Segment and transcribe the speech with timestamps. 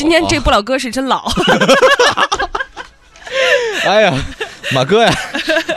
[0.00, 1.30] 今天这不老哥是真老。
[3.84, 4.14] 哎呀，
[4.72, 5.12] 马哥呀，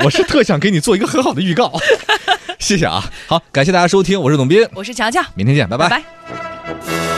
[0.02, 1.70] 我是特想给你做一个很好的预告，
[2.57, 3.04] 谢谢啊。
[3.28, 6.01] 好，感谢大家收听，我是董斌，我是乔乔，明天见，拜拜拜。
[6.67, 7.12] 文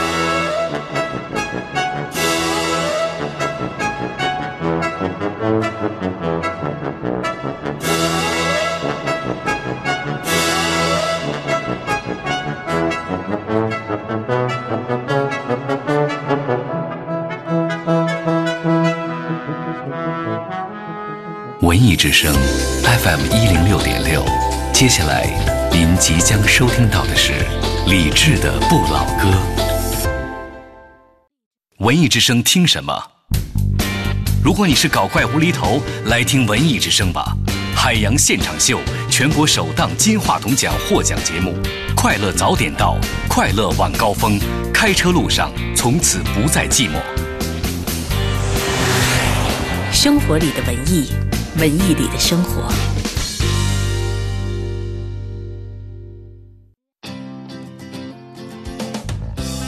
[21.96, 22.30] 之声
[22.82, 24.22] FM 一零六点六，
[24.70, 25.26] 接下来
[25.72, 27.32] 您即将收听到的是
[27.86, 29.30] 李志的《不老歌》。
[31.78, 32.94] 文艺之声听什么？
[34.44, 37.34] 如果你是搞怪无厘头，来听文艺之声吧！
[37.74, 38.78] 海洋现场秀，
[39.10, 41.54] 全国首档金话筒奖获奖节目，
[41.96, 44.38] 快乐早点到，快乐晚高峰，
[44.72, 47.00] 开车路上从此不再寂寞。
[49.90, 51.25] 生活里的文艺。
[51.58, 52.62] 文艺里的生活。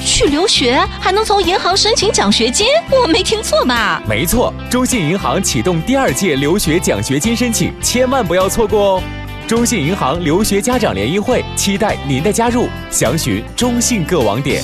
[0.00, 2.66] 去留学还能从银行申请奖学金？
[2.90, 4.02] 我没听错吧？
[4.08, 9.02] 没错，中信银行启动第二届留学奖学金申请，千万不要错过哦！
[9.46, 14.60] 中信银行留学家长联谊会，期待您的加入，详询中信各网点。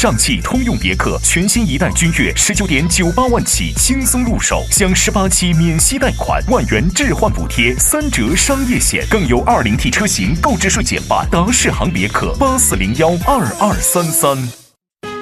[0.00, 11.28] 上汽通用别克全新一代君越，十九点九八万起，轻松入手，享十八期免息贷款，万元置换补贴，三折商业险，更有二零 T 车型购置税减半。
[11.30, 14.69] 达世行别克八四零幺二二三三。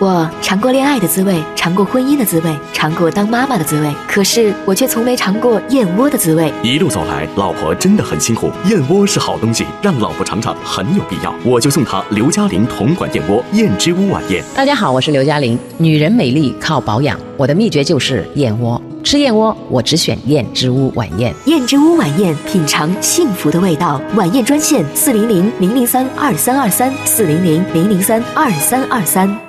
[0.00, 6.52] 我尝过恋爱的滋味，尝过婚姻的滋味，尝过当妈妈的滋味，可是我却从没尝过燕窝的滋味。
[6.62, 8.48] 一路走来，老婆真的很辛苦。
[8.66, 11.34] 燕窝是好东西，让老婆尝尝很有必要。
[11.44, 14.44] 我就送她刘嘉玲同款燕窝燕之屋晚宴。
[14.54, 15.58] 大家好，我是刘嘉玲。
[15.78, 18.80] 女人美丽靠保养，我的秘诀就是燕窝。
[19.02, 21.34] 吃燕窝，我只选燕之屋晚宴。
[21.46, 24.00] 燕之屋晚宴，品尝幸福的味道。
[24.14, 29.47] 晚宴专线：四零零零零三二三二三，四零零零零三二三二三。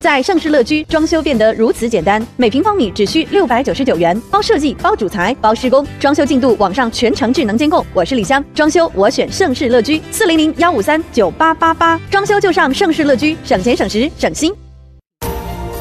[0.00, 7.84] 在盛世乐居，装修变得如此简单，每平方米只需六百九十九元，包设计、包主材、包施工，装修进度网上全程智能监控。
[7.92, 14.54] 我是李湘，装修我选盛世乐居，四零零幺五三九八八八，装修就上盛世乐居，省钱省时省心。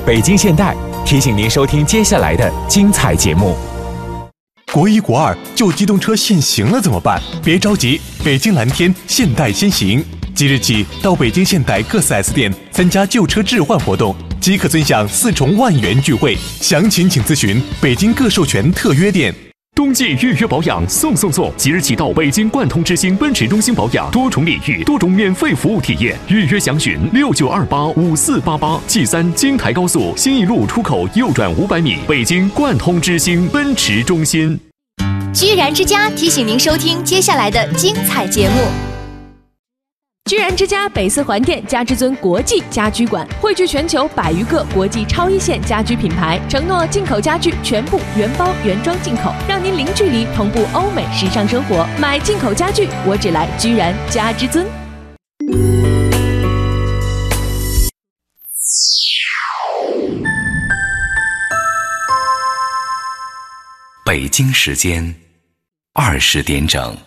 [0.04, 3.56] 北京现代提醒您收听接下来的精彩节目。
[4.74, 7.22] 国一国二旧机动车限行了怎么办？
[7.44, 10.04] 别着急，北京蓝天现代先行。
[10.38, 16.38] 即日起到北京现代各 4S 店参加旧车置换活动，即可尊享四重万元钜惠。
[16.62, 19.34] 详情请咨询北京各授权特约店。
[19.76, 21.52] 冬季预约保养送送送！
[21.58, 26.16] 即日起到北京贯通之星奔驰中心保养，多重礼遇，多种免费服务体验。
[26.28, 28.80] 预约详询六九二八五四八八。
[28.86, 34.60] G 三京台高速新义路出口右转五百米，北京贯通之星奔驰中心。
[35.34, 38.97] 居然之家提醒您收听接下来的精彩节目。
[40.28, 51.88] 居然之家北四环店家之尊国际家居馆汇聚全球百余个国际超一线家居品牌，承诺进口家具全部原包原装进口，让您零距离同步欧美时尚生活。
[51.98, 54.68] 买进口家具，我只来居然家之尊。
[64.06, 65.16] 北京时间
[65.94, 66.98] 二十点整。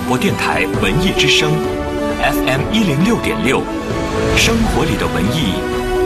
[0.00, 1.52] 广播电台文艺之声
[2.22, 3.60] ，FM 一零六点六，
[4.34, 5.52] 生活里的文艺，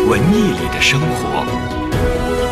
[0.08, 2.43] 文艺里的生活。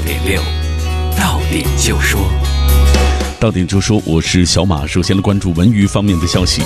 [0.00, 0.42] 六点六，
[1.18, 2.18] 到点就说，
[3.38, 4.86] 到点就说，我是小马。
[4.86, 6.62] 首先来关注文娱方面的消息，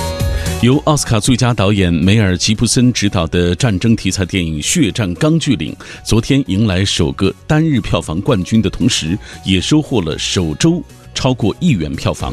[0.62, 5.72] 由奥斯卡最佳导演梅尔吉布森执导的战争题材电影《血战钢锯岭》，
[6.04, 10.80] 昨天迎来首个单日票房冠军的同时，也收获了首周
[11.12, 12.32] 超过亿元票房。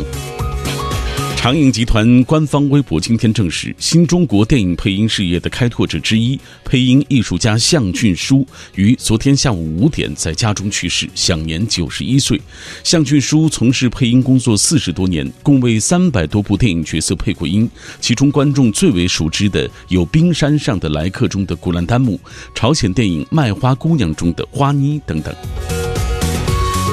[1.41, 8.45] 长影集团官方微博今天证实，新中国电影配音事业的开拓者之一、配音艺术家向俊书
[8.75, 12.39] 于昨天下午五点在家中去世，享年九十一岁。
[12.83, 17.67] 向俊书从事配音工作四十多年，共为三百多部电影角色配过音，
[17.99, 22.19] 其中观众最为熟知的有《冰山上的来客》中的古兰丹木，
[22.53, 25.35] 朝鲜电影《卖花姑娘》中的花妮等等。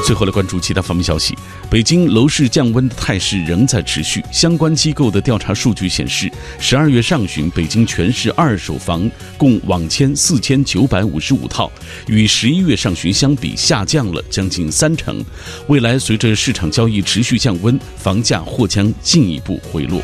[0.04, 1.36] 最后来关注其他方面消息。
[1.70, 4.24] 北京楼市降温的态势仍在持续。
[4.32, 11.70] 相关机构的调查数据显示，十二月上旬，北京全市二手房共网签四千九百五十五套，
[12.06, 15.22] 与十一月上旬相比下降了将近三成。
[15.66, 20.00] 未来随着市场交易持续降温，房价或将进一步回落。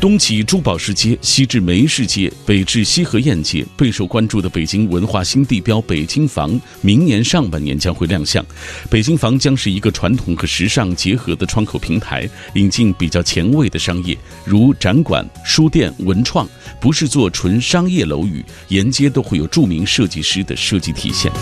[0.00, 8.44] 东起珠宝市街，西至梅市街，北至西河沿街，备受关注的北京文化新地标北京房，明年上半年将会亮相。
[8.88, 16.48] 北京房将是一个传统和时尚结合的窗口平台，引进比较前卫的商业，如展馆、书店、文创，
[16.80, 21.32] 不是做纯商业楼宇，沿街都会有著名设计师的设计体现。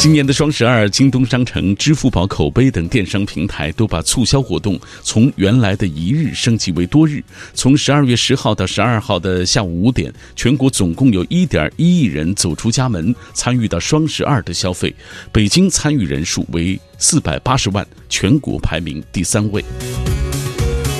[0.00, 7.22] 今年的双十二，京东商城、支付宝口碑等电商平台都把促销活动从原来的一日升级为多日。
[7.52, 14.94] 从十二月十号到十二号的下午五点，全国总共有一点一亿人走出家门参与到双十二的消费，
[15.30, 19.62] 北京参与人数为四百八十万，全国排名第三位。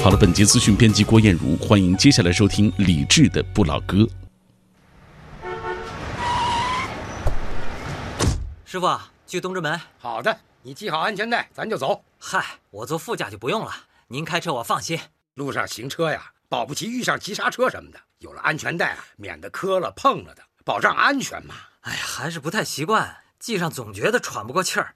[0.02, 4.06] 好了，本节资讯编辑郭艳茹，欢迎接下来收听李志的不老歌。
[8.70, 8.87] 师傅，
[9.26, 9.81] 去东直门。
[9.99, 12.05] 好的，你系好安全带，咱就走。
[12.20, 13.75] 嗨，我坐副驾就不用了，
[14.06, 14.96] 您开车我放心。
[15.34, 21.56] 路上行车呀，保不齐遇上急刹车什么的，有了安全带啊，免得磕了碰了的，保障安全嘛。
[21.81, 24.94] 哎呀，还是不太习惯，系上总觉得喘不过气儿。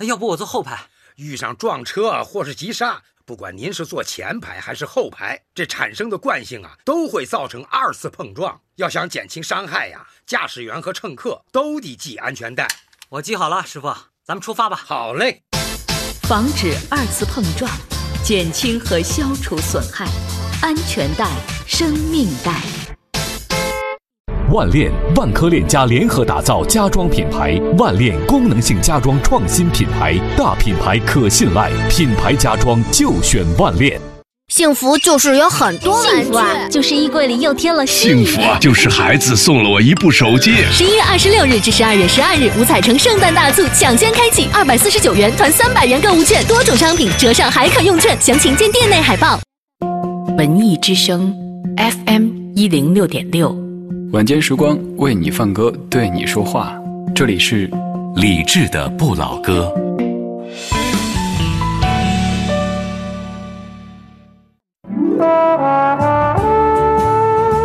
[0.00, 0.90] 要不我坐后排？
[1.16, 8.60] 遇上撞车或是急刹，不管您是坐前排还是后排，这产生的惯性啊，都会造成二次碰撞。
[8.74, 12.68] 要想减轻伤害呀，驾驶员和乘客都得系安全带。
[13.10, 14.80] 我记好了，师傅，咱们出发吧。
[14.86, 15.42] 好嘞。
[16.22, 17.70] 防止二次碰撞，
[18.24, 20.06] 减轻和消除损害，
[20.62, 21.28] 安全带，
[21.66, 22.62] 生命带。
[24.50, 34.00] 万链万科链家联合打造家装品牌，万链功能性家装创新品牌，大品牌可信赖，品牌家装就选万链。
[34.54, 40.54] 幸福就是有很多玩具，幸福啊，就是衣柜里又添了幸福啊，就是孩子送了我一部手机。
[40.70, 49.40] 十一月二十六日至十二月十二日，五彩城圣诞大促抢先开启，二百四十九元团三百元购物券，多种商品折上还可用券，详情见店内海报。
[50.38, 51.34] 文艺之声
[51.76, 53.52] FM 一零六点六，
[54.12, 56.72] 晚间时光为你放歌，对你说话，
[57.12, 57.68] 这里是
[58.14, 59.68] 理智的不老歌。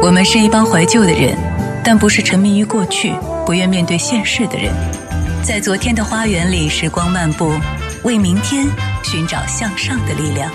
[0.01, 1.37] 我们是一帮怀旧的人，
[1.83, 3.13] 但不是沉迷于过去、
[3.45, 4.73] 不愿面对现实的人。
[5.43, 7.53] 在昨天的花园里，时光漫步，
[8.03, 8.67] 为明天
[9.03, 10.51] 寻找向上的力量。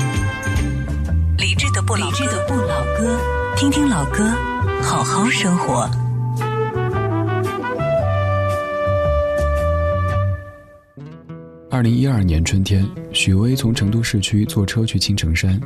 [1.38, 3.18] 理智的不老，理智的不老歌，
[3.56, 4.30] 听听老歌，
[4.82, 5.88] 好好生活。
[11.70, 15.60] 二零一二年春天，许巍从成都市区坐车去青城山，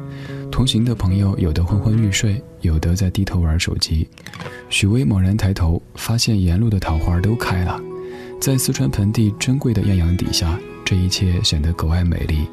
[0.58, 4.04] 同行的朋友有的昏昏欲睡，有的在低头玩手机。
[4.68, 7.80] 许巍猛然抬头，发现沿路的桃花都开了，
[8.40, 12.44] 在四川盆地珍贵的艳阳底下，这一切显得格外美丽。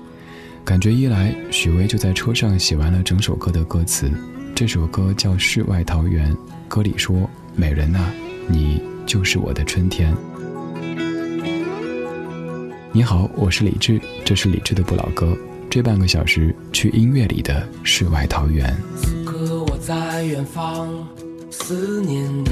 [0.64, 4.12] 感觉一来，许巍就在车上写完了整首歌的歌词。
[4.54, 6.32] 这首歌叫《世外桃源》，
[6.68, 8.14] 歌里说：“美人啊，
[8.48, 10.16] 你就是我的春天。”
[12.94, 15.36] 你好，我是李志，这是李志的不老歌。
[15.76, 18.74] 这半个小时去音乐里的世外桃源。
[18.96, 21.06] 此刻我在远方
[21.52, 22.50] 思念你，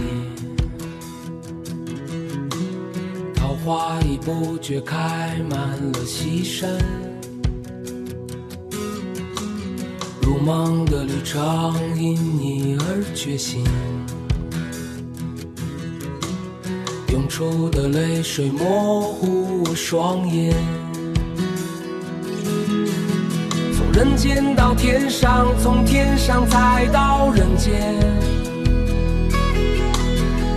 [3.33, 5.57] 桃花已不觉开满
[5.93, 6.69] 了西山，
[10.21, 11.41] 如梦的旅程
[11.97, 13.63] 因你而觉醒。
[17.07, 20.53] 涌出的泪水模糊我双眼，
[24.03, 27.95] 人间到天上，从天上再到人间，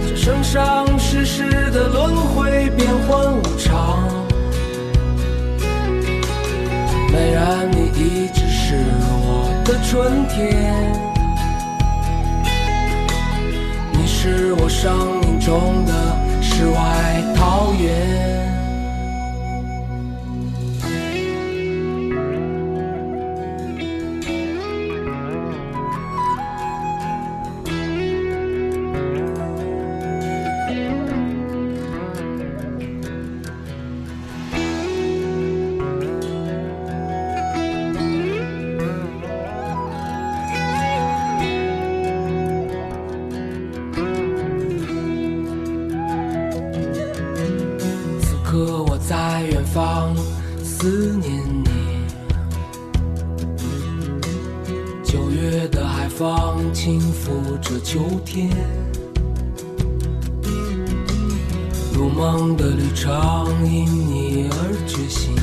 [0.04, 4.02] 这生生世世的轮回变幻无常。
[7.12, 8.74] 美人，你一直是
[9.22, 10.92] 我的春天，
[13.92, 15.92] 你是我生命中的。
[16.42, 18.35] 世外桃源。
[57.96, 58.50] 秋天，
[61.94, 63.10] 如梦的旅程
[63.64, 65.34] 因你而觉醒。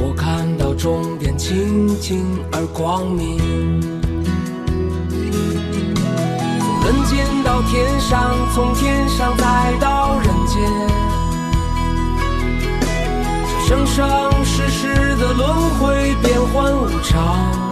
[0.00, 3.36] 我看到终点清净而光明。
[6.58, 10.56] 从人间到天上，从天上再到人间。
[13.46, 17.71] 这生生世世的轮回，变幻无常。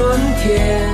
[0.00, 0.88] 春天，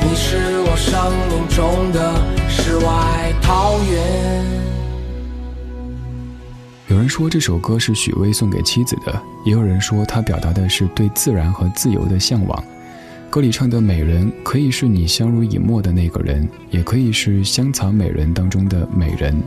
[0.00, 2.12] 你是我生命中的
[2.48, 4.44] 世外桃源。
[6.88, 12.64] 有人说这首歌是许巍送给妻子的，也有人说他表达的是对自然和自由的向往。
[13.30, 19.40] 歌里唱的美人，可以是你相濡以沫的那个人，也可以是香草美人当中的美人。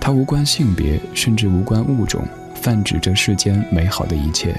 [0.00, 4.52] 它无关性别，甚至无关物种，泛指这世间美好的一切。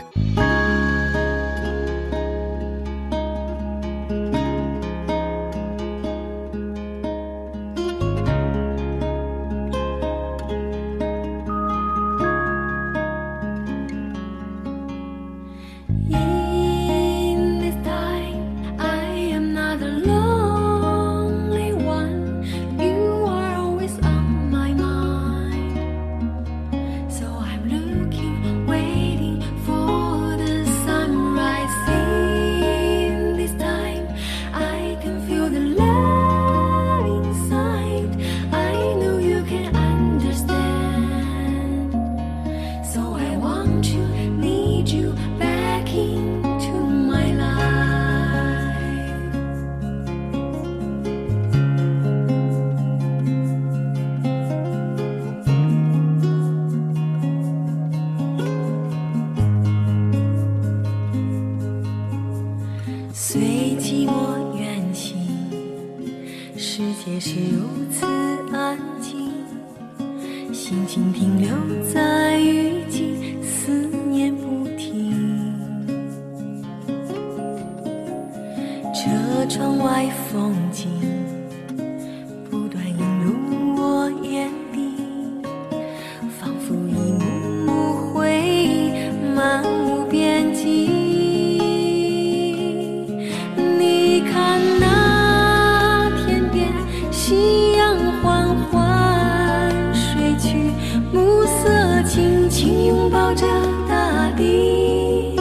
[102.63, 103.45] 轻拥抱着
[103.89, 105.35] 大地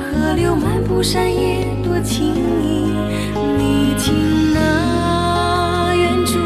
[0.00, 2.90] 河流漫步山野多情意
[3.56, 6.40] 你听那远处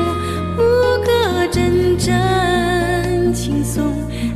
[0.58, 0.62] 牧
[1.02, 3.94] 歌阵阵轻松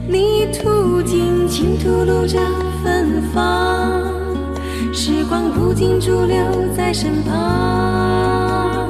[0.09, 2.39] 你吐尽轻吐露着
[2.83, 4.11] 芬芳
[4.91, 6.35] 时光不经意留
[6.75, 8.84] 在身旁。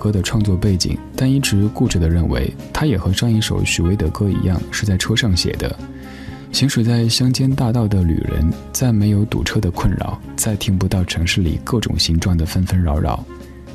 [0.00, 5.78] 歌的创作背景，但一直固执地认为，它也和上一首许巍的歌一样，是在车上写的。
[6.50, 13.24] 行驶在乡间大道的旅人，再没有堵车的困扰，再听不到城市里各种形状的纷纷扰扰。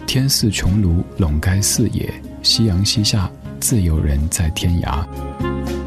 [0.06, 2.14] 天似穹庐，笼盖四野，
[2.44, 5.06] 夕阳西下，自由人在天涯。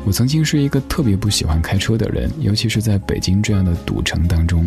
[0.07, 4.67] 我曾经是一个特别不喜欢开车的人，尤其是在北京这样的堵城当中。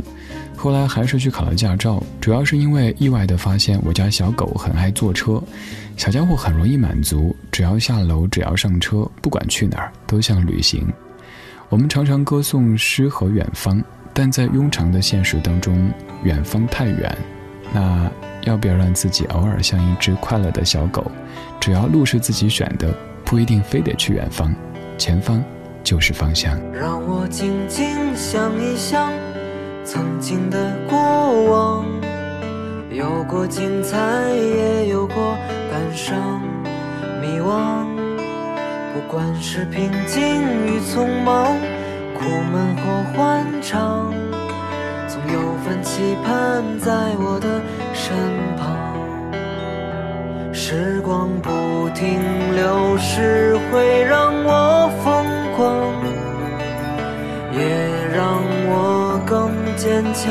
[0.61, 5.41] 后来还是去考了驾照，主要是因为意外的发现我家小狗很爱坐车，
[5.97, 10.87] 小家伙很容易满足，只要下楼，只要上车，不管去哪儿都像旅行。
[11.67, 15.91] 我们常常歌颂诗和远方，但在庸常的现实当中，
[16.21, 17.17] 远方太远。
[17.73, 18.07] 那
[18.43, 21.11] 要不要让自己偶尔像一只快乐的小狗？
[21.59, 24.53] 只要路是自己选的，不一定非得去远方，
[24.95, 25.43] 前方
[25.83, 26.55] 就是方向。
[26.71, 29.20] 让我静静想一想。
[29.83, 30.57] 曾经的
[30.89, 30.97] 过
[31.49, 31.85] 往，
[32.89, 33.97] 有过精彩，
[34.33, 35.15] 也有过
[35.69, 36.41] 感伤、
[37.21, 37.85] 迷惘。
[38.93, 40.21] 不管是平静
[40.67, 41.57] 与匆忙，
[42.13, 44.13] 苦闷或欢畅，
[45.07, 47.61] 总有份期盼在我的
[47.93, 48.15] 身
[48.57, 48.77] 旁。
[50.53, 52.19] 时光不停
[52.55, 55.75] 流逝，会让我疯狂，
[57.57, 57.90] 也。
[59.81, 60.29] 坚强，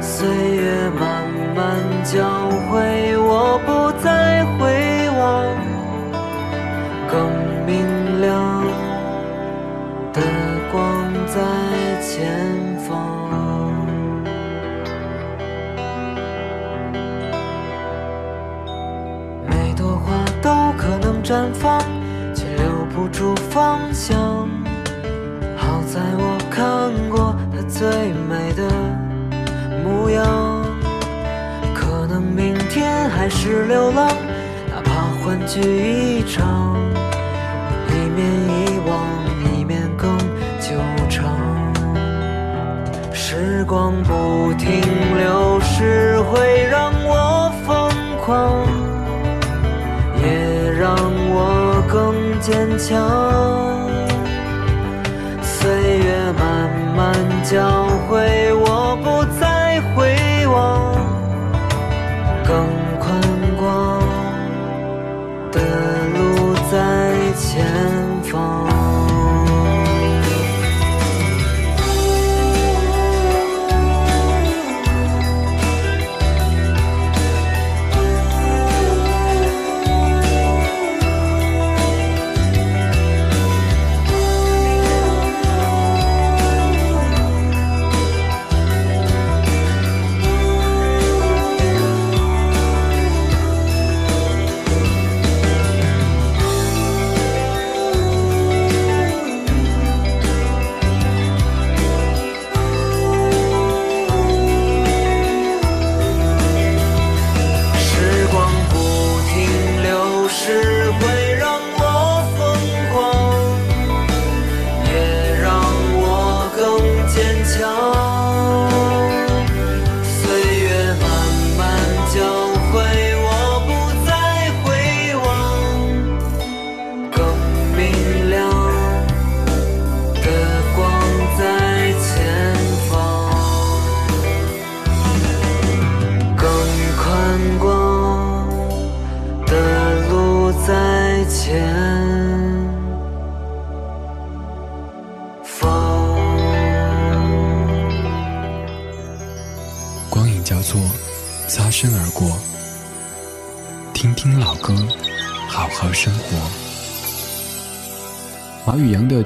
[0.00, 1.22] 岁月慢
[1.54, 5.46] 慢教会我不再回望，
[7.06, 7.30] 更
[7.64, 8.66] 明亮
[10.12, 10.20] 的
[10.72, 11.36] 光在
[12.02, 12.90] 前方。
[19.46, 21.80] 每朵花都可能绽放，
[22.34, 24.45] 却留不住方向。
[27.78, 28.62] 最美的
[29.84, 30.24] 模样，
[31.74, 34.08] 可能明天还是流浪，
[34.70, 36.74] 哪怕欢聚一场，
[37.90, 38.98] 一面遗忘，
[39.52, 40.16] 一面更
[40.58, 40.74] 久
[41.10, 41.36] 长。
[43.12, 44.80] 时光不停
[45.18, 47.90] 流逝，会让我疯
[48.24, 48.66] 狂，
[50.22, 50.96] 也让
[51.28, 53.45] 我更坚强。
[57.46, 58.52] 慢教会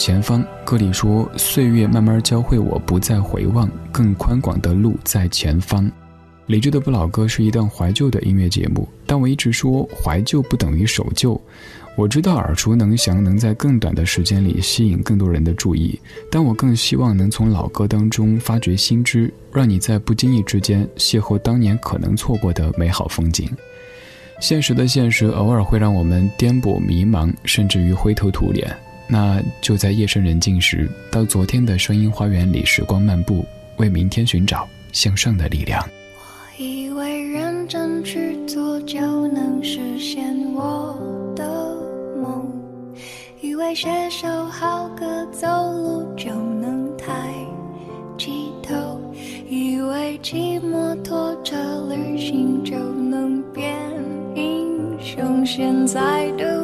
[0.01, 5.93] 前方歌里说：“岁月慢慢教会我不再回望，更宽广的路在前方。”
[6.49, 11.39] 理智的不老歌是一档怀旧的音乐节目，但我一直说怀旧不等于守旧。
[11.97, 23.47] 我知道耳熟能详能在更短的时间里吸引更多人的注意，但我更希望能从老歌当中发掘新知，让你在不经意之间邂逅当年可能错过的美好风景。
[24.41, 28.75] 现实的现实偶尔会让我们颠簸迷茫，甚至于灰头土脸。
[29.13, 33.45] 那就在夜深人静时，到昨天的声音花园里时光漫步，
[33.77, 35.85] 为明天寻找向上的力量。
[36.17, 40.97] 我以为认真去做就能实现我
[41.35, 41.45] 的
[42.23, 42.47] 梦，
[43.41, 47.35] 以为写首好歌走路就能抬
[48.17, 48.31] 起
[48.63, 49.01] 头，
[49.49, 51.57] 以为骑摩托车
[51.89, 53.75] 旅行就能变。
[54.37, 56.60] 英雄现在的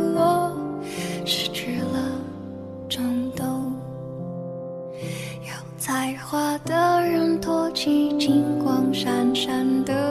[7.87, 10.06] 起金光闪闪的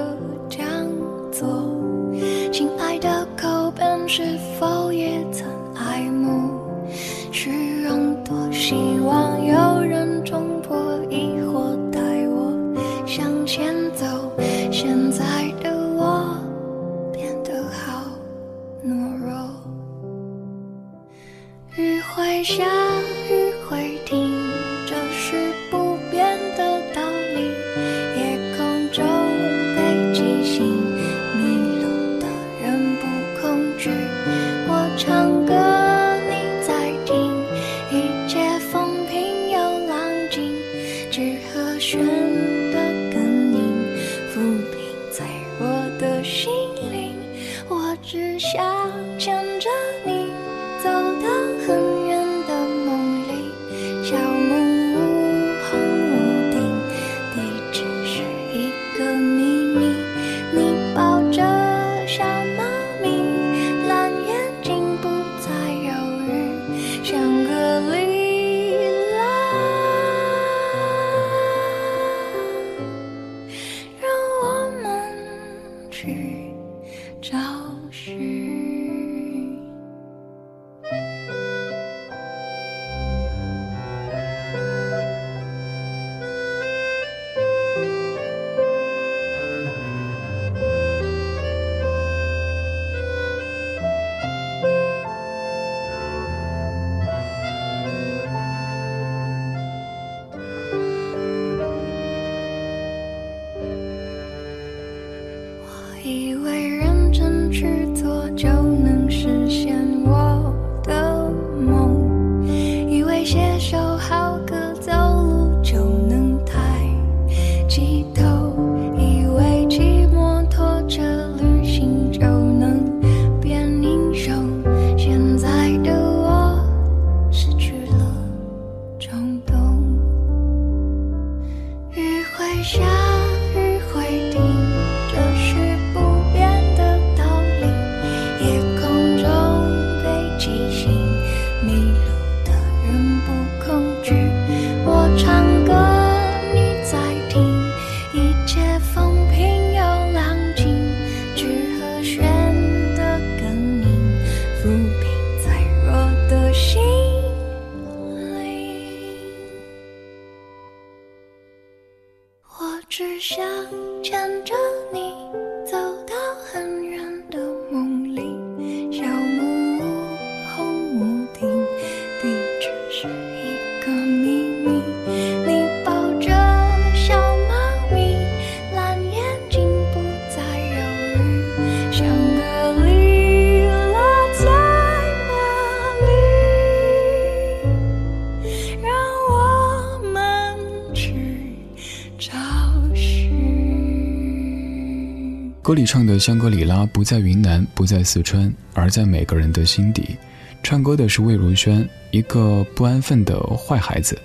[195.75, 200.15] 里唱的香格里拉不在云南，不在四川，而在每个人的心底。
[200.63, 204.17] 唱歌的是魏如萱，一个不安分的坏孩子。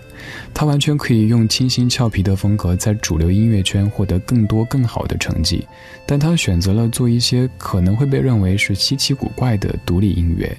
[0.54, 5.66] 她完全可以用清新俏皮的风格，在主流音乐圈获得更多更好的成绩，
[6.06, 10.56] 但她选择了做一些可能会被认为是稀奇古怪的独立音乐。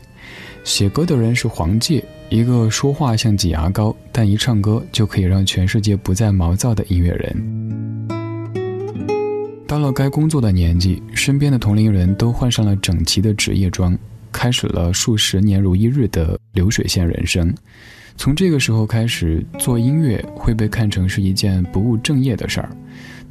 [0.64, 7.81] 写歌的人是黄玠，一个说话像挤牙膏，但一唱歌就可以让全世界不再毛躁的音乐人。
[9.72, 13.98] 到了该工作的年纪，身边的同龄人都换上了整齐的职业装，
[14.30, 17.56] 开始了数十年如一日的流水线人生。
[18.18, 22.70] 从这个时候开始，做音乐会被看成是一件不务正业的事儿。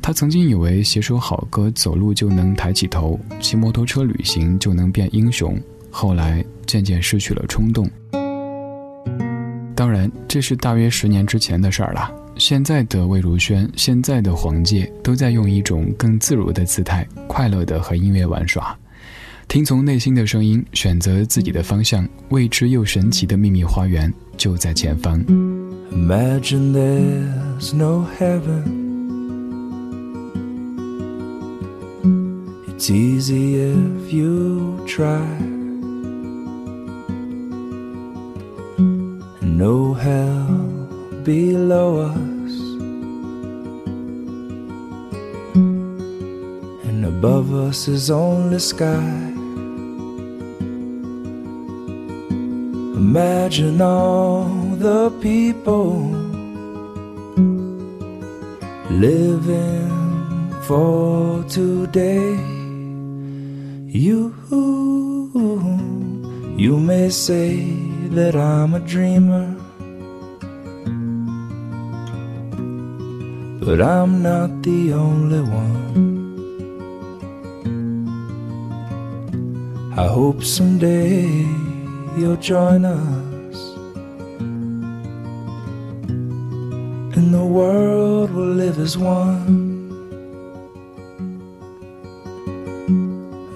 [0.00, 5.60] 他曾经以为写首好歌，走路就能抬起头，骑摩托车旅行就能变英雄。
[5.90, 7.86] 后来渐渐失去了冲动。
[9.74, 12.10] 当然，这是大约十年之前的事儿了。
[12.40, 18.74] 现在的魏如萱，现在的黄玠，都在用一种更自如的姿态，快乐的和音乐玩耍，
[19.46, 22.08] 听从内心的声音，选择自己的方向。
[22.30, 25.22] 未知又神奇的秘密花园就在前方。
[25.92, 28.64] Imagine there's no heaven.
[32.68, 35.20] It's easy if you try.
[39.42, 40.46] No hell
[41.22, 42.16] below us,
[47.20, 49.12] above us is only sky.
[52.96, 54.46] Imagine all
[54.86, 56.00] the people
[58.88, 59.90] living
[60.62, 62.32] for today.
[63.84, 64.32] You,
[66.56, 67.70] you may say
[68.16, 69.54] that I'm a dreamer.
[73.62, 76.09] But I'm not the only one.
[79.96, 81.44] I hope someday
[82.16, 83.56] you'll join us.
[87.16, 89.90] And the world will live as one.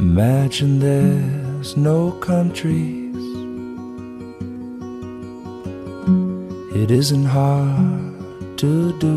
[0.01, 3.15] Imagine there's no countries.
[6.75, 9.15] It isn't hard to do.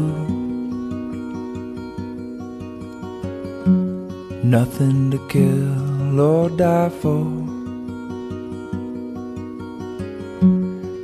[4.44, 7.26] Nothing to kill or die for.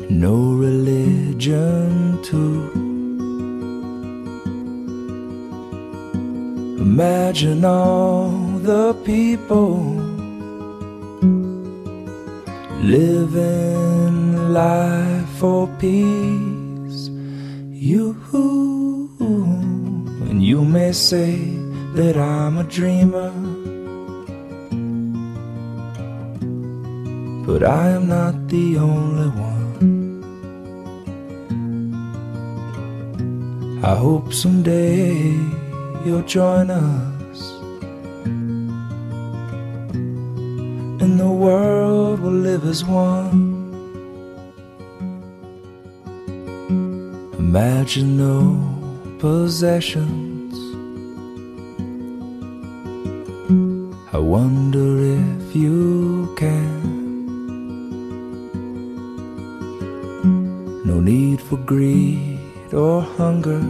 [0.09, 2.69] No religion too.
[6.79, 8.29] Imagine all
[8.61, 9.77] the people
[12.81, 17.09] living life for peace.
[17.71, 18.15] You
[20.29, 21.35] and you may say
[21.93, 23.42] that I'm a dreamer.
[27.53, 30.23] But I am not the only one.
[33.83, 35.37] I hope someday
[36.03, 37.51] you'll join us.
[41.03, 43.53] And the world will live as one.
[47.37, 48.57] Imagine no
[49.19, 50.55] possessions.
[54.11, 54.87] I wonder
[55.21, 56.72] if you can.
[61.53, 62.39] For greed
[62.73, 63.63] or hunger.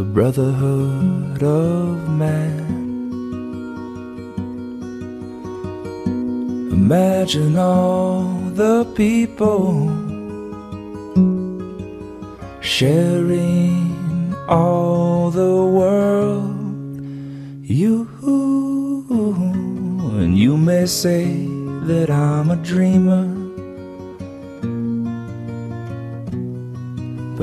[0.00, 2.64] A brotherhood of man.
[6.72, 8.22] Imagine all
[8.62, 9.90] the people
[12.60, 16.56] sharing all the world.
[17.62, 18.08] You
[20.20, 21.24] and you may say
[21.88, 23.33] that I'm a dreamer.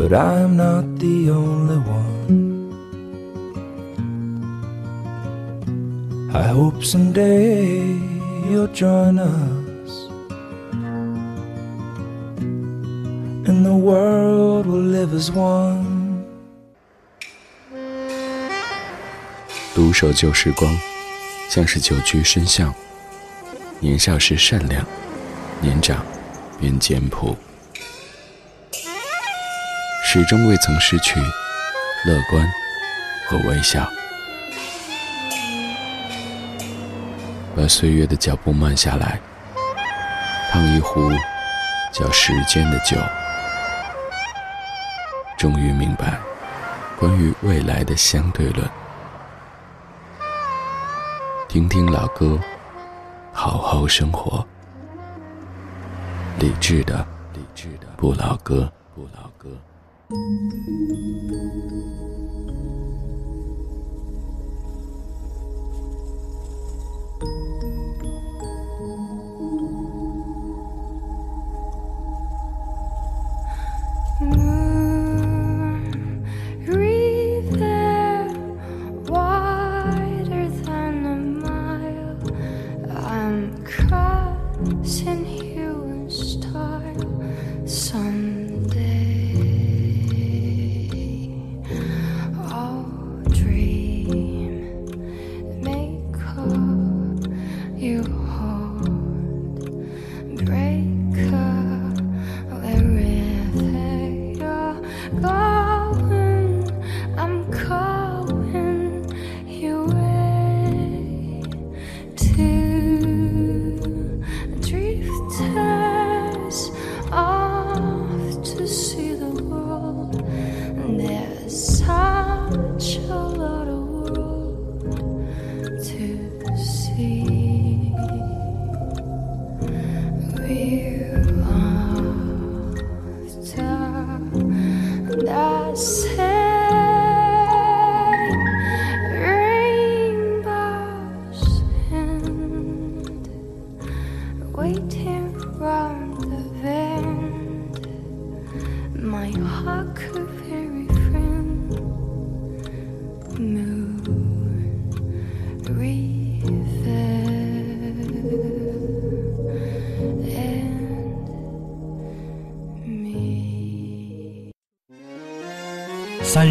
[0.02, 2.74] But I'm not the only one.
[6.34, 8.00] I hope someday
[8.50, 10.10] you'll join us.
[13.46, 16.26] And the world will live as one.
[19.76, 20.76] 独守旧时光，
[21.48, 22.74] 像是久居深巷。
[23.80, 24.84] 年少时善良，
[25.62, 26.04] 年长
[26.60, 27.38] 便简朴，
[30.14, 31.22] 始终未曾失去
[32.06, 32.46] 乐观
[33.26, 33.90] 和微笑。
[37.56, 39.22] 把岁月的脚步慢下来，
[40.52, 41.10] 烫一壶
[41.94, 42.98] 叫时间的酒，
[45.38, 46.20] 终于明白
[47.00, 48.70] 关于未来的相对论。
[51.48, 52.38] 听听老歌，
[53.32, 54.46] 好好生活。
[56.38, 59.48] 理智的，理智的不老歌，不老歌。
[60.12, 61.92] thank you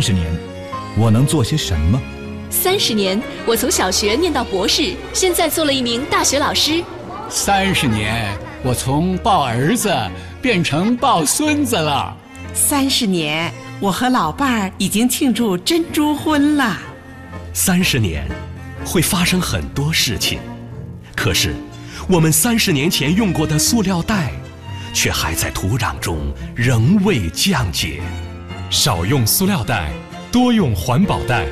[0.00, 0.34] 三十年，
[0.96, 2.00] 我能做些什么？
[2.48, 6.82] 三十年，我从小学念到博士，现在做了一名大学老师。
[7.28, 9.94] 三十年，我从抱儿子
[10.40, 12.16] 变成抱孙子了。
[12.54, 16.78] 三十年，我和老伴儿已经庆祝珍珠婚了。
[17.52, 18.26] 三十年，
[18.86, 20.38] 会发生很多事情，
[21.14, 21.54] 可是，
[22.08, 24.32] 我们三十年前用过的塑料袋，
[24.94, 28.00] 却还在土壤中仍未降解。
[28.70, 29.90] 少用塑料袋，
[30.30, 31.44] 多用环保袋，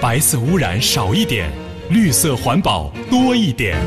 [0.00, 1.48] 白色污染少一点，
[1.90, 3.78] 绿色环保多一点。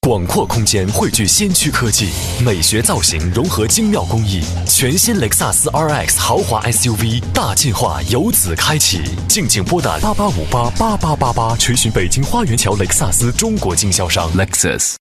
[0.00, 2.10] 广阔空间汇聚先驱科技，
[2.44, 9.02] 美学造型融合精妙工艺，全新雷克萨斯 RX 豪华 SUV 大进化由此开启。
[9.28, 14.96] 敬请拨打八八五八八八八八，垂询北京花园桥雷克萨斯中国经销商 Lexus。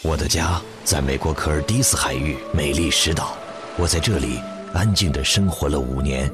[0.00, 3.36] 我的家在美国科尔蒂斯海域美丽石岛。
[3.76, 4.40] 我在这里
[4.72, 6.30] 安静地生活了五年，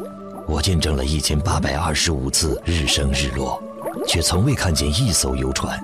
[0.46, 3.58] 我见证了一千八百二十五次日升日落，
[4.06, 5.80] 却从未看见一艘游船。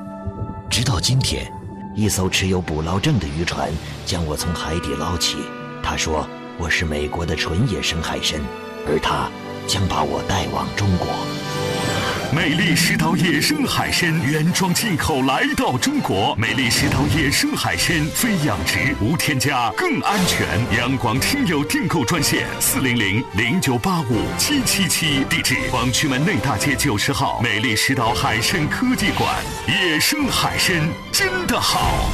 [0.68, 1.50] 直到今天，
[1.94, 3.70] 一艘持有捕捞证的渔船
[4.04, 5.38] 将我从海底捞起。
[5.82, 8.38] 他说我是美国的纯野生海参，
[8.86, 9.30] 而他
[9.66, 11.06] 将把我带往中国。
[12.32, 16.34] 美丽石岛野生海参原装进口来到中国。
[16.36, 20.46] 美丽石岛野生海参非养殖，无添加，更安全。
[20.76, 25.24] 阳光听友订购专线：四零零零九八五七七七。
[25.30, 27.40] 地址：广渠门内大街九十号。
[27.42, 29.34] 美丽石岛海参科技馆，
[29.68, 30.76] 野生海参
[31.12, 32.10] 真的好。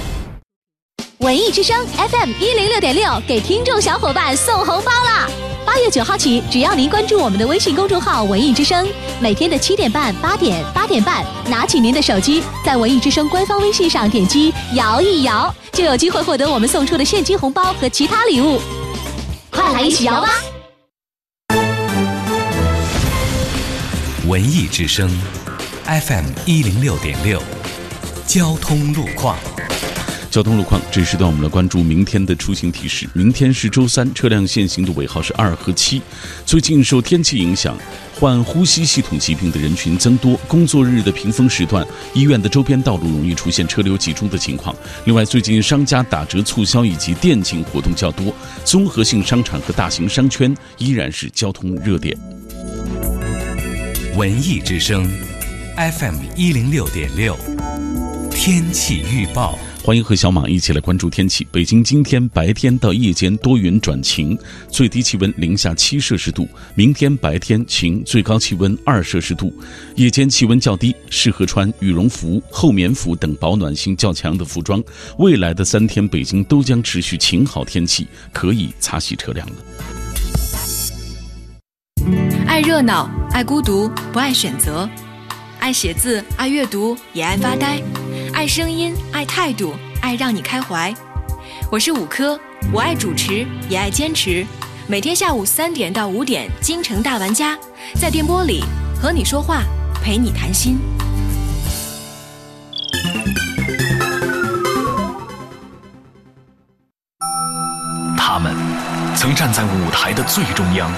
[1.18, 5.28] 文艺之声 FM 一零六点六给听众小伙伴送红包啦！
[5.64, 8.86] 八月九号起，只要您关注我们的微信公众号“文艺之声”，
[9.20, 18.60] 每天的七点半、八点、八点半，拿起您的手机，在文艺之声官方微信上点击“摇一摇”，就有机会获得我们送出的现金红包和其他礼物。
[19.50, 20.30] 快来一起摇吧！
[24.26, 25.08] 文艺之声
[25.84, 27.40] FM 一零六点六，
[28.26, 29.36] 交通路况。
[30.32, 33.06] 交通路况，这时段我们来关注明天的出行提示。
[33.12, 36.00] 明天是周三，车辆限行的尾号是二和七。
[36.46, 37.76] 最近受天气影响，
[38.18, 44.74] 患呼吸系统疾病的人群增多，工作日的平峰时段，医院的周边道路容易出现车流集中的情况。
[45.04, 52.16] 另外，最近商家打折促销以及店庆活动较多，综合性商场和大型商圈依然是交通热点。
[54.16, 55.06] 文艺之声
[55.76, 57.36] ，FM 一零六点六，
[58.30, 59.58] 天气预报。
[59.84, 61.44] 欢迎和小马一起来关注天气。
[61.50, 64.38] 北京今天白天到夜间多云转晴，
[64.70, 66.48] 最低气温零下七摄氏度。
[66.76, 69.52] 明天白天晴，最高气温二摄氏度，
[69.96, 74.80] 夜间气温较低，适合穿羽绒服、厚棉服等保暖性较强的服装。
[75.18, 79.54] 未来的三天，北京都将持续晴好天气，可以擦洗车辆了。
[82.46, 84.88] 爱热闹，爱孤独，不爱选择；
[85.58, 87.82] 爱写字，爱阅读，也爱发呆。
[88.32, 90.92] 爱声音，爱态度，爱让你开怀。
[91.70, 92.38] 我是五科，
[92.72, 94.44] 我爱主持，也爱坚持。
[94.86, 97.56] 每天下午三点到五点，京城大玩家
[97.94, 98.64] 在电波里
[99.00, 99.62] 和你说话，
[100.02, 100.78] 陪你谈心。
[108.16, 108.56] 他们
[109.14, 110.90] 曾站在舞台的最中央，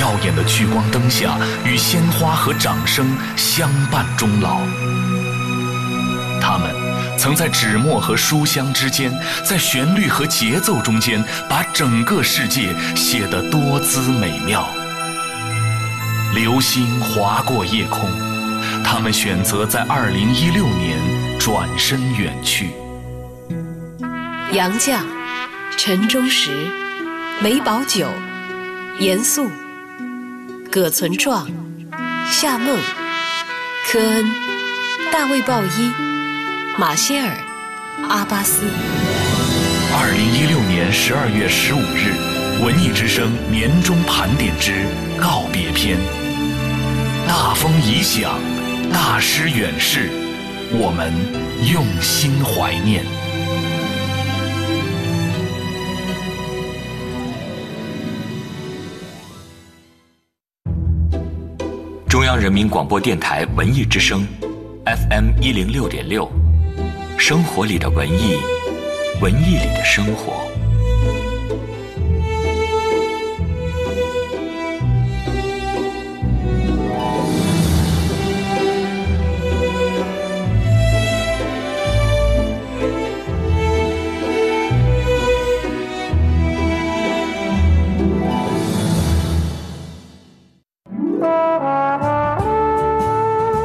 [0.00, 4.60] 耀眼的聚光灯下，与鲜花和掌声相伴终老。
[6.46, 6.70] 他们
[7.16, 9.10] 曾在纸墨和书香之间，
[9.42, 14.68] 在旋律和节奏中间，把整个世界写得多姿美妙。
[16.34, 18.10] 流星划过夜空，
[18.84, 20.98] 他们选择在二零一六年
[21.38, 22.72] 转身远去。
[24.52, 24.98] 杨绛、
[25.78, 26.50] 陈忠实、
[27.40, 28.06] 梅葆玖、
[28.98, 29.48] 严肃、
[30.70, 31.48] 葛存壮、
[32.30, 32.78] 夏梦、
[33.86, 34.30] 科恩、
[35.10, 35.90] 大卫鲍伊、
[36.76, 37.36] 马歇尔、
[38.08, 38.64] 阿巴斯。
[39.92, 42.10] 二零一六年十二月十五日，
[42.64, 44.72] 《文艺之声》年终盘点之
[45.16, 45.96] 告别篇。
[47.28, 48.40] 大风已响，
[48.92, 50.10] 大师远逝，
[50.72, 51.12] 我们
[51.72, 53.04] 用心怀念。
[62.08, 64.26] 中央人民广播电台文艺之声
[64.84, 66.28] ，FM 一零六点六，
[67.18, 68.36] 生活里的文艺，
[69.20, 70.44] 文艺里的生活。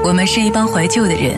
[0.02, 1.38] 我们是一帮怀旧的人，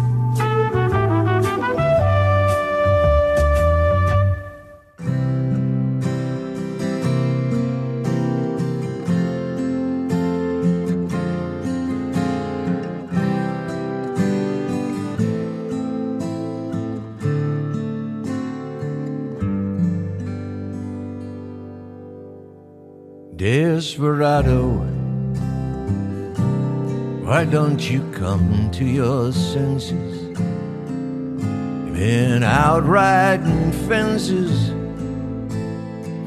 [27.41, 30.27] Why don't you come to your senses?
[30.27, 34.69] You've been out riding fences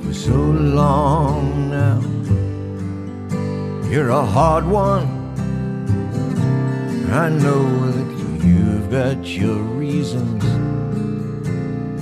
[0.04, 2.00] for so long now.
[3.88, 5.06] You're a hard one.
[7.12, 7.62] I know
[7.92, 10.42] that you've got your reasons.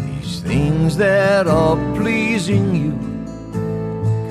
[0.00, 2.92] These things that are pleasing you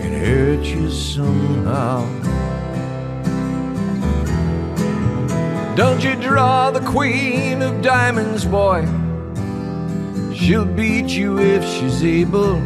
[0.01, 2.20] can hurt you somehow.
[5.75, 8.85] Don't you draw the queen of diamonds, boy?
[10.35, 12.57] She'll beat you if she's able.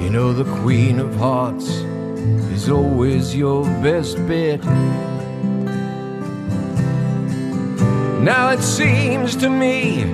[0.00, 1.68] You know, the queen of hearts
[2.54, 4.64] is always your best bet.
[8.22, 10.04] Now it seems to me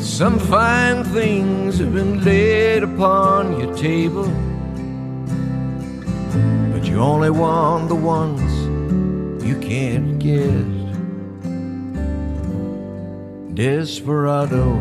[0.00, 4.30] some fine things have been laid upon your table.
[6.72, 10.77] But you only want the ones you can't get.
[13.58, 14.80] Desperado,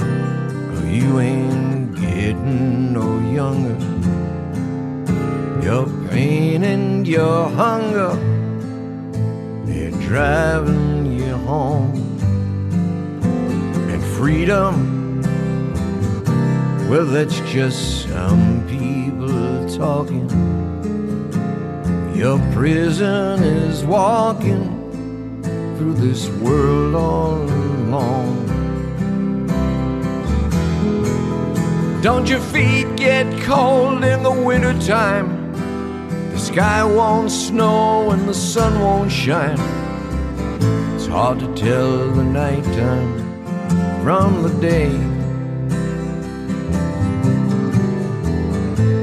[0.00, 3.78] oh, you ain't getting no younger.
[5.64, 8.12] Your pain and your hunger,
[9.66, 11.94] they're driving you home.
[13.88, 15.22] And freedom,
[16.90, 20.28] well, that's just some people talking.
[22.16, 24.75] Your prison is walking
[25.76, 28.46] through this world all alone.
[32.02, 35.28] Don't your feet get cold in the wintertime?
[36.32, 39.58] The sky won't snow and the sun won't shine.
[40.94, 43.12] It's hard to tell the nighttime
[44.02, 44.92] from the day.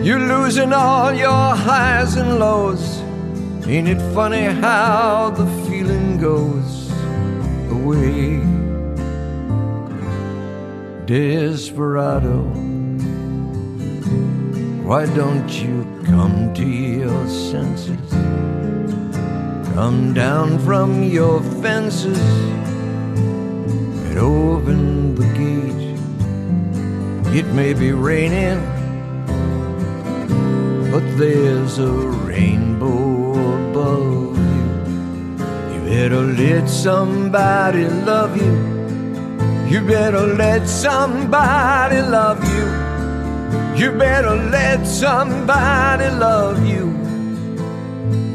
[0.03, 3.01] You're losing all your highs and lows.
[3.67, 6.62] Ain't it funny how the feeling goes
[7.77, 8.39] away?
[11.05, 12.37] Desperado,
[14.87, 18.09] why don't you come to your senses?
[19.73, 22.21] Come down from your fences
[24.07, 25.83] and open the gate.
[27.37, 28.61] It may be raining
[30.93, 31.91] but there's a
[32.27, 33.31] rainbow
[33.71, 34.42] above
[35.93, 38.53] better let somebody love you.
[39.71, 42.65] You better let somebody love you.
[43.79, 46.85] You better let somebody love you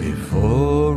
[0.06, 0.87] before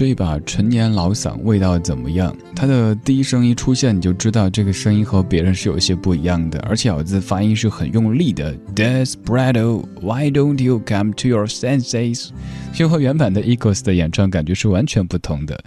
[0.00, 2.34] 这一把陈年老嗓味道怎么样？
[2.56, 8.56] 他的第一声一出现，你就知道这个声音和别人是有些不一样的，而且咬字发音是很用力的。
[8.74, 12.30] Desperado，Why don't you come to your senses？
[12.72, 15.62] 就和原版的 Eagles 的演唱感觉是完全不同的。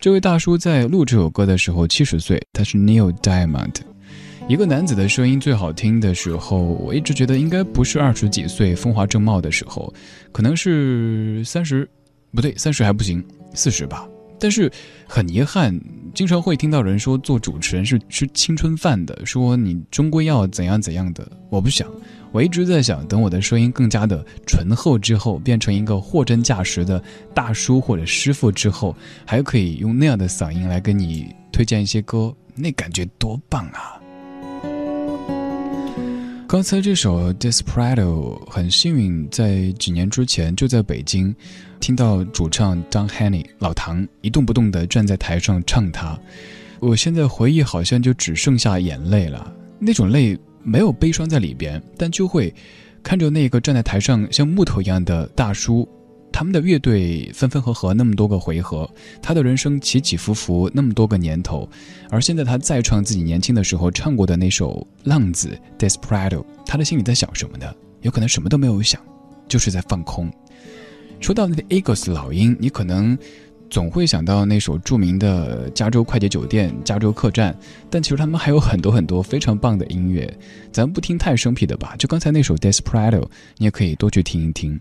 [0.00, 3.74] 这位大叔在录这首歌的时候七十岁，他是 Neil Diamond。
[4.48, 9.92] 一个男子的声音最好听的时候，我一直觉得应该不是二十几岁风华正茂的时候，
[10.32, 11.86] 可能是三十，
[12.34, 13.22] 不对，三十还不行。
[13.56, 14.06] 四十吧，
[14.38, 14.70] 但是
[15.08, 15.76] 很遗憾，
[16.14, 21.26] 经常会听到人说做主持人是吃青春饭的，说你终归要怎样怎样的。
[21.48, 21.88] 我不想，
[22.32, 27.02] 我一直在想，等我的声音更加的醇厚之后，变成一个货真价实的
[27.34, 28.94] 大叔或者师傅之后，
[29.24, 33.98] 还可以用那样的嗓音来跟你推荐一些歌，那感觉多棒啊！
[36.48, 41.34] 刚才这首《Desperado》很幸运，在几年之前就在北京。
[41.80, 46.18] 听到主唱 Don Henny 老唐一动不动地站在台上唱他，
[46.80, 49.52] 我现在回忆好像就只剩下眼泪了。
[49.78, 52.52] 那种泪没有悲伤在里边，但就会
[53.02, 55.88] 看着那个站在台上像木头一样的大叔，
[56.32, 58.90] 他们的乐队分分合合那么多个回合，
[59.22, 61.68] 他的人生起起伏伏那么多个年头，
[62.10, 65.56] 而现在他再唱自己年轻的时候唱过的那首《浪子》
[65.88, 67.72] Desperado，他的心里在想什么呢？
[68.02, 69.00] 有可能什么都没有想，
[69.46, 70.32] 就是在放空。
[71.20, 73.18] 说到那个 Eagles 老鹰，你可能
[73.68, 77.52] 总会想到那首著名的《加州快捷酒店》《加州客栈》，
[77.90, 80.32] 但其实他们还有很多很多非常棒的音乐。
[80.70, 83.20] 咱不听太生僻的吧，就刚才那首《Desperado》，
[83.56, 84.78] 你也可以多去听一听。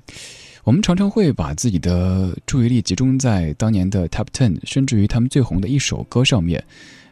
[0.64, 6.64] 我们常常会把自己的注意力集中在当年的 Top Ten，甚至于他们最红的一首歌上面。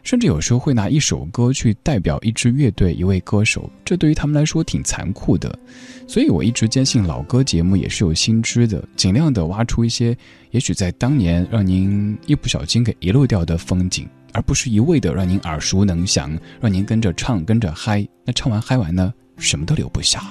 [0.03, 5.57] 甚至有时候会拿一首歌去代表一支乐队、一位歌手，这对于他们来说挺残酷的。
[6.05, 10.15] 所以我一直坚信，老歌节目也是有新知的，尽量的挖出一些
[10.51, 18.05] 也许在当年让您一不小心给遗漏掉的风景，而不是一味的让您耳熟能详，让您跟着唱、跟着嗨。
[18.25, 20.21] 那唱完嗨完呢，什么都留不下。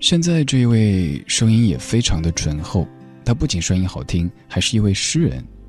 [0.00, 2.86] 现在这一位声音也非常的醇厚，
[3.24, 5.44] 他不仅声音好听，还是一位诗人。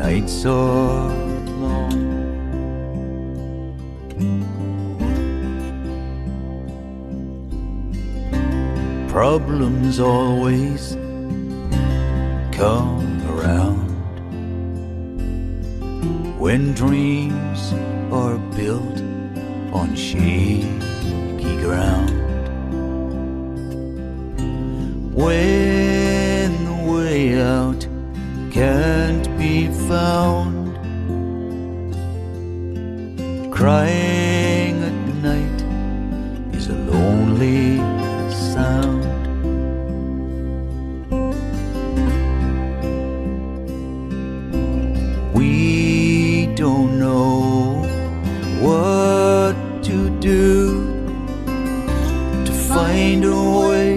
[0.00, 1.10] nights are
[1.64, 1.98] long.
[9.08, 10.96] Problems always
[12.50, 13.90] come around
[16.40, 17.74] when dreams
[18.10, 18.98] are built
[19.74, 22.10] on shaky ground.
[25.14, 27.89] When the way out
[28.50, 30.74] can't be found.
[33.52, 35.60] Crying at night
[36.56, 37.76] is a lonely
[38.30, 39.04] sound.
[45.32, 47.82] We don't know
[48.60, 50.86] what to do
[52.46, 53.96] to find a way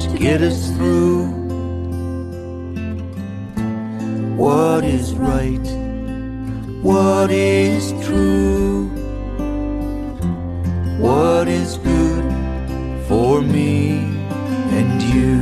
[0.00, 1.01] to get us through.
[7.22, 8.88] What is true?
[10.98, 12.24] What is good
[13.06, 14.00] for me
[14.78, 15.36] and you?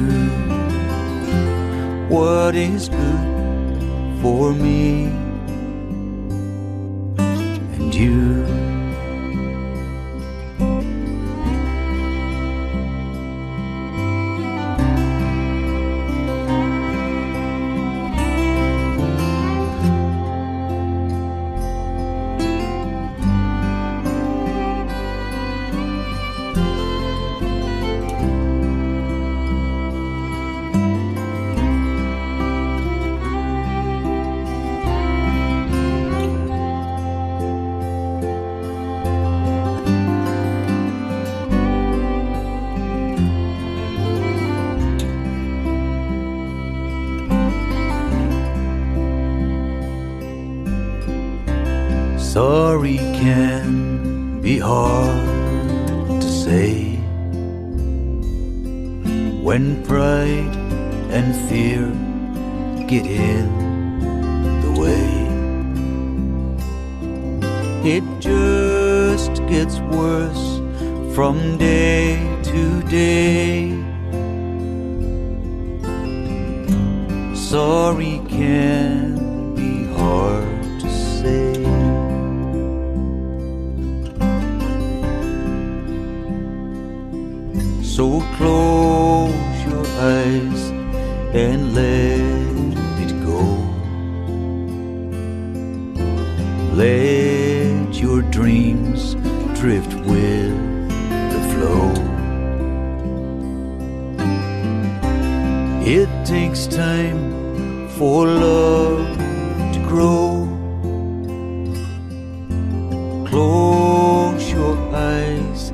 [2.14, 4.79] What is good for me
[99.60, 100.56] drift with
[101.32, 101.92] the flow.
[105.84, 109.18] It takes time for love
[109.74, 110.48] to grow.
[113.28, 115.68] Close your eyes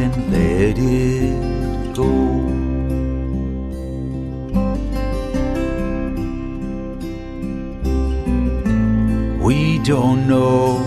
[0.00, 2.12] and let it go.
[9.44, 10.78] We don't know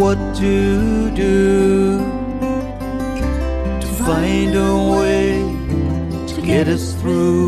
[0.00, 0.75] what to
[1.16, 1.98] do
[3.80, 5.40] to find a way
[6.28, 7.45] to get us through.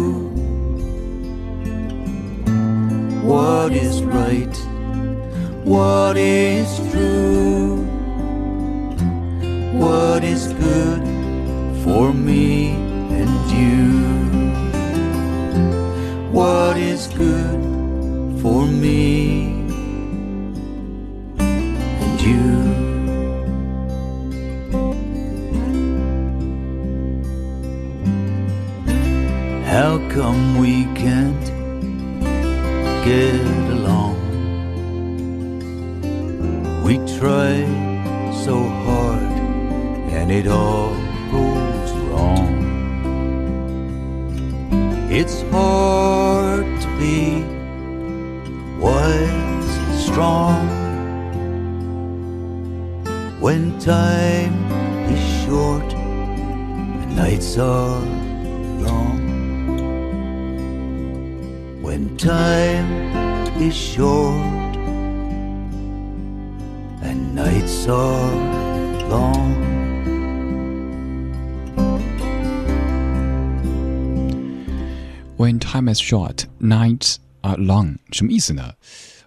[75.38, 78.72] When time is short, nights are long，什么意思呢？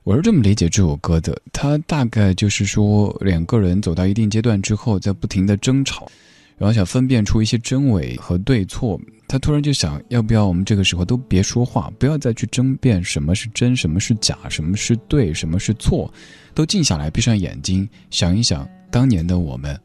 [0.03, 6.11] 我是这么理解这首歌的，它大概就是说两个人走到一定阶段之后，在不停的争吵，
[6.57, 8.99] 然后想分辨出一些真伪和对错。
[9.25, 16.13] 他突然就想，要不要我们这个时候都别说话，不要再去争辩什么是真，什么是假，什么是对，什么是错，
[16.53, 19.79] 都静下来，闭上眼睛，想一想当年的我们。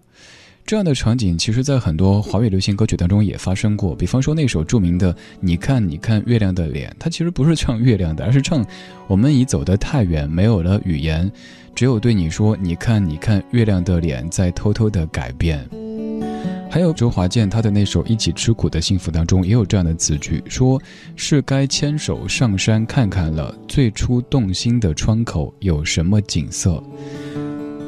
[0.66, 3.94] 这样的场景，其实在很多华语流行歌曲当中也发生过。
[3.94, 8.66] 比方说那首著名的《你看，你看月亮的脸》，它其实不是唱月亮的，而是唱
[9.06, 11.30] 我们已走得太远，没有了语言，
[11.72, 15.64] 只有对你说：“你看，你看月亮的脸在偷偷的改变。”
[16.68, 20.82] 还有周华健他的那首《一起吃苦的幸福》当中也有这样的词句，说
[21.14, 26.82] 是该牵手上山看看了，最初动心的窗口有什么景色。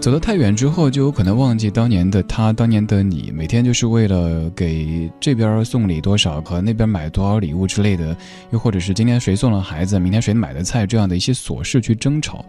[0.00, 8.16] 走得太远之后，就有可能忘记当年的他，当年的你，每天就是为了给这边送礼多少和那边买多少礼物之类的，
[8.50, 12.44] 又或者是今天谁送了孩子，明天谁买的菜这样的一些琐事去争吵。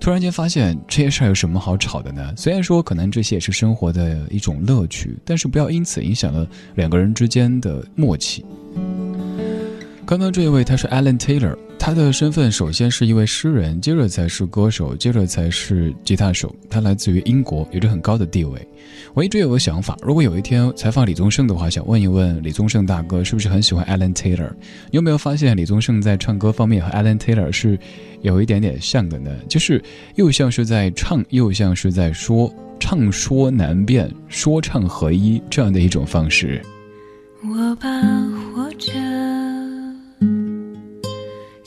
[0.00, 2.34] 突然间发现这些事儿有什么好吵的呢？
[2.36, 8.44] 虽然说可能这些也是生活的一种乐趣，但是不要因此影响了两个人之间的默契。
[10.10, 16.52] 刚刚这一位他是 Alan Taylor，他的身份首先是一位诗人，接着才是歌手，接着才是吉他手。
[16.68, 18.68] 他来自于英国，有着很高的地位。
[19.14, 24.50] 我一直有个想法，如果有一天采访李宗盛的话，想问一问李宗盛大哥是不是很喜欢 Alan Taylor？
[24.90, 27.78] 你有没有发现李宗盛在唱歌方面和 Alan Taylor 是
[28.22, 29.30] 有一点点像的呢？
[29.48, 29.80] 就是
[30.16, 36.60] 又像是在唱，又像是在说，唱说难辨，说唱合一这样的一种方式。
[37.44, 37.88] 我把
[38.52, 38.90] 活着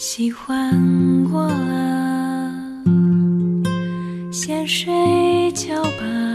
[0.05, 2.51] 喜欢过了，
[4.33, 6.32] 先睡觉吧，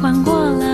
[0.00, 0.69] 缓过了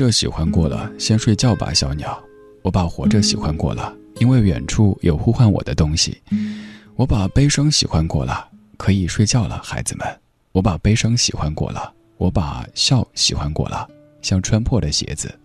[0.00, 2.18] 这喜欢过了，先睡觉吧，小鸟。
[2.62, 6.18] 我把活着喜欢过了，因为远处有呼唤我的东西。
[6.96, 8.48] 我把悲伤喜欢过了，
[8.78, 10.20] 可以睡觉了，孩子们。
[10.52, 13.86] 我把悲伤喜欢过了，我把笑喜欢过了，
[14.22, 15.38] 像穿破的鞋子。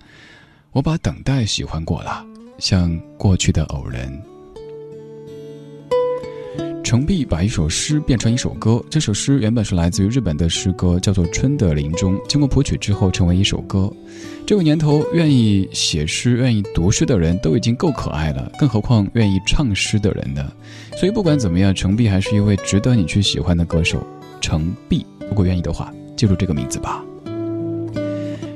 [0.71, 2.25] 我把等待喜欢过了，
[2.57, 4.09] 像过去的偶然。
[6.85, 13.91] 程璧把一首诗变成一首歌，这首诗原本是来自于日本的诗歌，叫做《春的林中》，经过谱曲之后成为一首歌。
[14.45, 20.47] 这个年头，愿意写诗、愿意读诗的人都已经够可爱了，更何况愿意唱诗的人呢？
[20.95, 24.05] 所以不管怎么样，程璧还是一位值得你去喜欢的歌手。
[24.39, 27.03] 程璧，如果愿意的话，记住这个名字吧。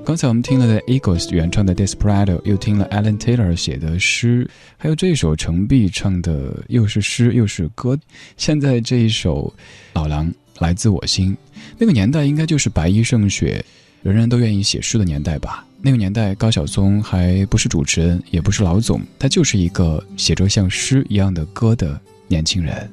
[0.10, 7.95] 刚才我们听了的 Eagles 原唱的《Desperado》，又听了 Alan Taylor 写的诗，还有这首程璧唱的，又是诗又是歌。
[8.36, 9.53] 现在这一首
[9.93, 11.38] 《老狼》来自我心，
[11.78, 13.64] 那个年代应该就是白衣胜雪，
[14.01, 15.64] 人人都愿意写诗的年代吧。
[15.80, 22.91] 那个年代，高晓松还不是主持人，也不是老总，他就是一个写着像诗一样的歌的年轻人。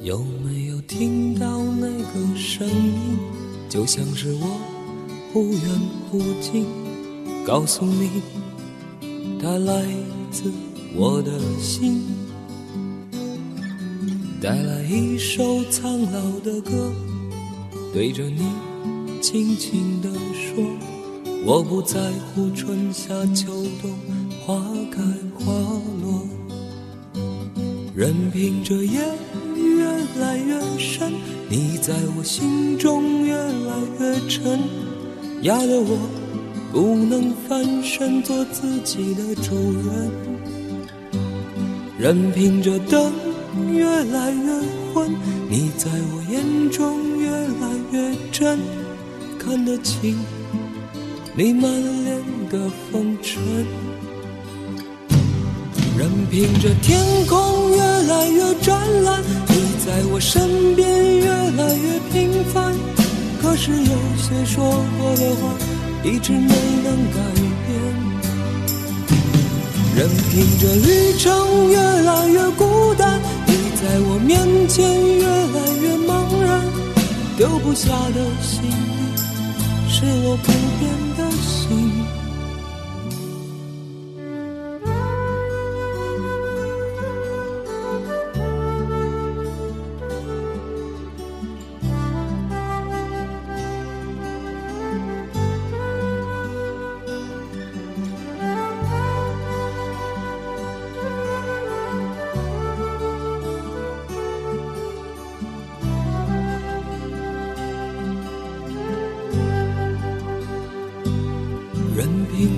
[0.00, 3.18] 有没有听到那个声音，
[3.68, 4.60] 就像是我
[5.32, 5.60] 忽远
[6.10, 6.66] 忽近，
[7.46, 8.20] 告诉你，
[9.40, 9.82] 它来
[10.30, 10.52] 自
[10.94, 12.02] 我的心，
[14.42, 16.92] 带来一首苍老的歌，
[17.94, 18.42] 对着你
[19.22, 20.62] 轻轻地说，
[21.46, 21.98] 我不在
[22.34, 23.46] 乎春夏秋
[23.80, 23.90] 冬，
[24.44, 25.02] 花开
[25.38, 25.50] 花
[26.02, 26.28] 落，
[27.96, 29.00] 任凭这夜
[29.56, 29.86] 越
[30.20, 31.10] 来越深，
[31.48, 34.60] 你在我心中越来越沉，
[35.42, 35.98] 压得我
[36.72, 40.10] 不能翻身做自己的主人。
[41.98, 43.12] 任凭这灯
[43.72, 44.52] 越来越
[44.94, 45.10] 昏，
[45.48, 48.58] 你在我眼中越来越真，
[49.38, 50.16] 看得清
[51.36, 51.70] 你满
[52.04, 53.42] 脸的风尘。
[55.98, 62.72] 任凭这天空越来越湛蓝，你在我身边越来越平凡。
[63.42, 64.64] 可是有些说
[64.98, 65.52] 过的话，
[66.04, 67.18] 一直没能改
[67.66, 67.70] 变。
[69.96, 74.80] 任凭这旅程越来越孤单，你在我面前
[75.18, 76.64] 越来越茫然。
[77.36, 78.70] 丢不下的行李，
[79.90, 80.88] 是我不变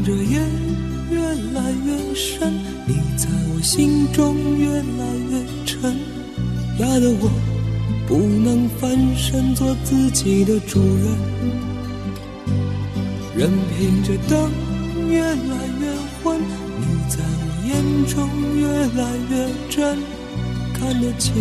[0.05, 0.39] 着夜
[1.11, 1.19] 越
[1.55, 2.53] 来越深，
[2.87, 5.97] 你在我心中越来越沉，
[6.79, 7.31] 压得我
[8.07, 11.07] 不能翻身做自己的主人。
[13.35, 14.51] 任凭着灯
[15.09, 15.91] 越来越
[16.23, 17.73] 昏，你在我眼
[18.07, 18.29] 中
[18.61, 18.69] 越
[19.01, 19.99] 来越真，
[20.75, 21.33] 看得清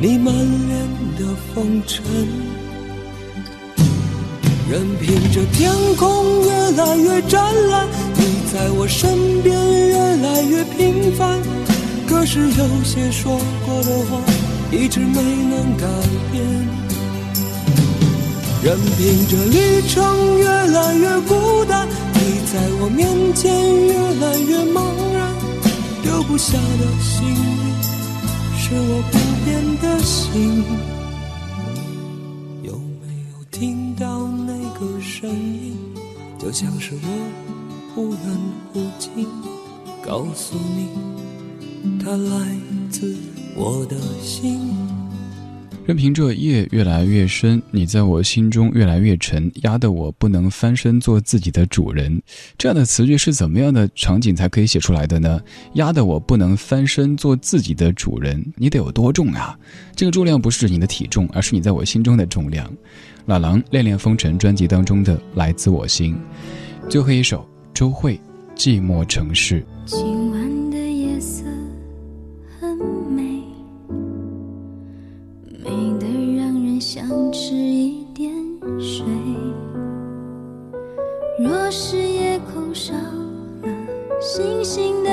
[0.00, 2.02] 你满脸的风尘。
[4.76, 9.56] 任凭着天空越来越湛蓝，你在我身边
[9.88, 11.40] 越来越平凡。
[12.06, 14.20] 可是有些说过的话，
[14.70, 15.86] 一直没能改
[16.30, 16.44] 变。
[18.62, 22.20] 任凭着旅程越来越孤单，你
[22.52, 23.50] 在我面前
[23.86, 25.32] 越来越茫然。
[26.02, 27.72] 留不下的行李，
[28.60, 29.16] 是我不
[29.46, 30.95] 变的心。
[45.96, 52.22] 凭这夜越来越深，你在我心中越来越沉，压得我不能翻身做自己的主人。
[52.58, 55.40] 这样的词句是怎么样的场景才可以写出来的呢？
[55.74, 59.58] 压得我不能翻身做自己的主人，你得有多重啊？
[59.96, 62.70] 这个重量不是你的体重，而是你在我心中的重量。
[63.24, 66.14] 老狼《恋恋风尘》专辑当中的《来自我心》，
[66.88, 68.20] 最后一首周慧
[68.56, 69.64] 《寂寞城市》。
[77.08, 78.32] 想吃一点
[78.80, 79.04] 水。
[81.38, 83.68] 若是夜空少了
[84.20, 85.05] 星星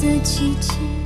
[0.00, 0.97] 色凄凄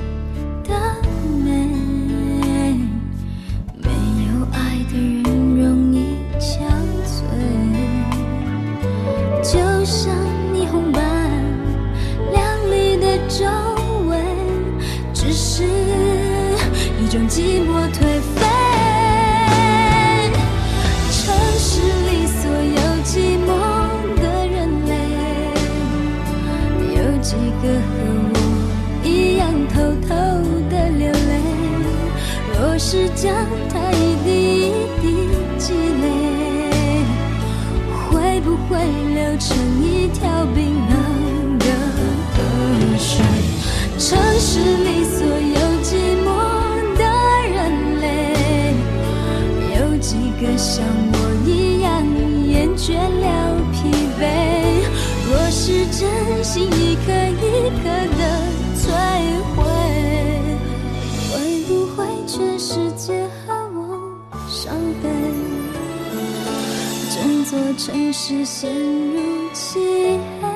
[67.85, 70.49] 城市陷入漆黑，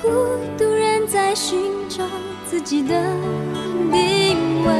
[0.00, 0.08] 孤
[0.56, 2.04] 独人在寻找
[2.48, 2.94] 自己的
[3.90, 4.72] 定位，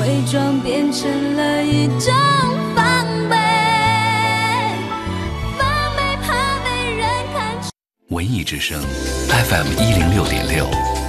[0.00, 2.10] 伪装变成了一种
[2.74, 3.36] 防备。
[5.58, 5.68] 防
[8.08, 8.80] 文艺之声
[9.28, 10.66] FM 一零六点六，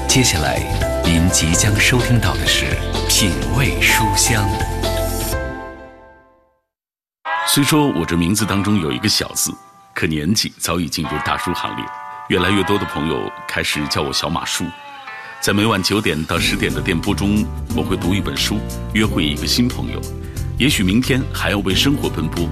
[0.09, 0.59] 接下来
[1.05, 2.65] 您即将收听到的是
[3.07, 4.43] 品味书香。
[7.51, 9.51] 虽说我这名字当中有一个小字，
[9.95, 11.83] 可年纪早已进入大叔行列。
[12.27, 14.63] 越来越多的朋友开始叫我小马叔。
[15.41, 17.43] 在每晚九点到十点的电波中，
[17.75, 18.59] 我会读一本书，
[18.93, 19.99] 约会一个新朋友。
[20.59, 22.47] 也许明天还要为生活奔波。